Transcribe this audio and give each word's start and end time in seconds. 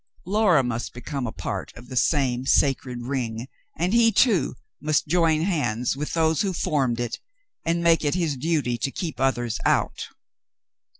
Laura 0.25 0.63
must 0.63 0.95
become 0.95 1.27
a 1.27 1.31
part 1.31 1.71
of 1.75 1.87
the 1.87 1.95
same 1.95 2.43
sacred 2.43 3.03
ring, 3.03 3.47
and 3.77 3.93
he, 3.93 4.11
too, 4.11 4.55
must 4.81 5.05
join 5.05 5.41
hands 5.41 5.95
with 5.95 6.13
those 6.15 6.41
who 6.41 6.53
formed 6.53 6.99
it 6.99 7.19
and 7.65 7.83
make 7.83 8.03
it 8.03 8.15
his 8.15 8.35
duty 8.35 8.79
to 8.79 8.89
keep 8.89 9.19
others 9.19 9.59
out. 9.63 10.07